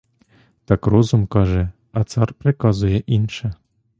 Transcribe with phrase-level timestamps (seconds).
[0.65, 3.53] Так розум каже, а цар приказує інше.